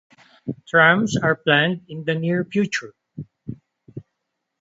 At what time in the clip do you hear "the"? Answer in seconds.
2.03-2.15